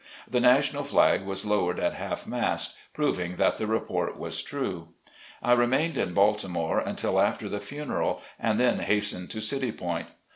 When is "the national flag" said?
0.27-1.25